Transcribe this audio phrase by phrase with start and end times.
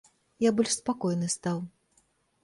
[0.43, 1.59] Я больш спакойны стаў.